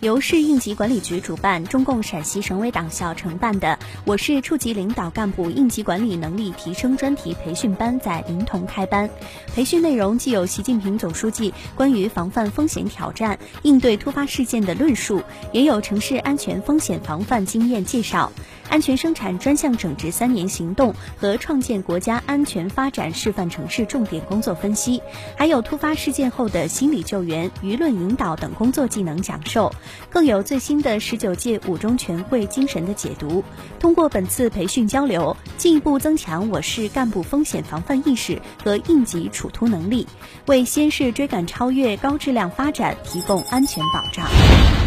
[0.00, 9.08] 由市应急管理局主办、中共陕西省委党校承办的“我市处级领导干部应急管理能力提升专题培训班”在临潼开班。
[9.54, 18.30] 培训内容既有习近平总书记关于防范风险挑战、应对突发事件的论述，也有城市安全风险防范经验介绍。
[18.68, 25.00] 安全生产专项整治三年行动和创建国家安全发展示范城市重点工作分析，
[25.36, 29.72] 还有突发事件后的心理救援、舆论引导等工作技能讲授，
[30.10, 33.44] 更有最新的十九届五中全会精神的解读。
[33.78, 40.06] 通过本次培训交流，进一步增强我市干部风险防范意识和应急处突能力，
[40.46, 44.85] 为西安市追赶超越、高质量发展提供安全保障。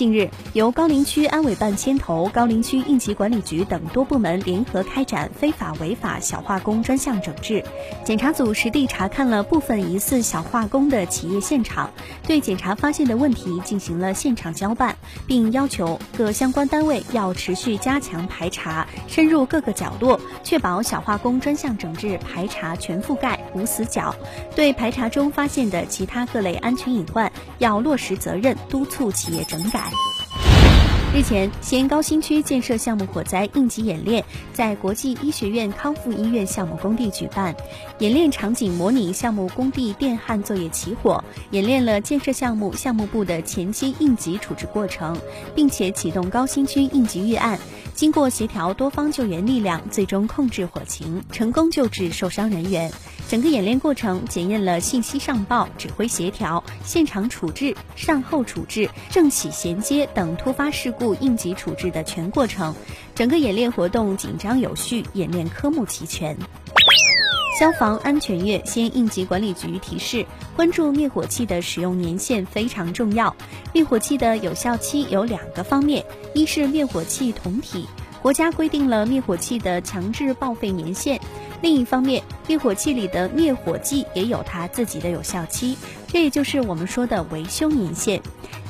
[0.00, 7.62] 近日，由高陵区安委办牵头，高陵区应急管理局等多部门联合开展非法违法小化工专项整治。
[8.02, 11.90] 检查组实地查看了部分疑似小化工的企业现场，
[12.26, 24.14] 对检查发现的问题进行了现场交办，并要求各相关单位要持续加强排查，深入各个角落，确保小化工专项整治排查全覆盖、无死角。
[24.56, 29.89] 对排查中发现的其他各类安全隐患，要落实责任，督促企业整改。
[31.12, 37.52] 日前，西安高新区建设项目火灾应急演练在国际医学院康复医院项目工地举办。
[37.98, 45.18] 演练场景模拟项目工地电焊作业起火，演练了建设项目项目部的前期应急处置过程，
[45.52, 47.58] 并且启动高新区应急预案。
[47.92, 52.90] 经过协调多方救援力量，最终控制火情，成功救治受伤人员。
[53.30, 62.74] 整个演练过程检验了信息上报、指挥协调、现场处置、善后处置、政企衔接等突发事故应急处置的全过程。
[63.14, 66.36] 整个演练活动紧张有序，演练科目齐全。
[67.56, 73.32] 消防安全月，先应急管理局提示：关注灭火器的使用年限非常重要。
[73.72, 76.04] 灭火器的有效期有两个方面，
[76.34, 77.86] 一是灭火器同体，
[78.20, 81.20] 国家规定了灭火器的强制报废年限。
[81.62, 85.76] 另一方面，灭火器里的灭火剂也有它自己的有效期，
[86.12, 88.20] 这也就是我们说的维修年限。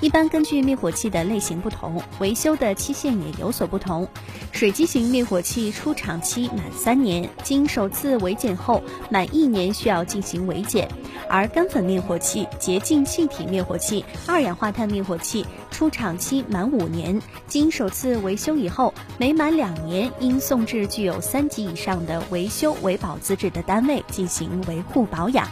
[0.03, 4.06] 一般根据灭火器的类型不同，维修的期限也有所不同。
[4.53, 10.87] 水基型灭火器出厂期满三年，经首次维检后满一年需要进行维检；
[11.31, 15.47] 而干粉灭火器、洁净气体灭火器、二氧化碳灭火器。
[15.71, 25.49] 出厂期满五年，经首次维修以后，每满两年应送至具有三级以上的维修维保资质的单位进行维护保养。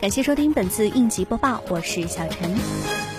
[0.00, 3.13] 感谢收听本次应急播报，我是小陈。